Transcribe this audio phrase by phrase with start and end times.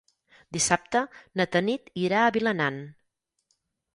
[0.55, 1.01] Dissabte
[1.41, 2.79] na Tanit irà a Vilanant.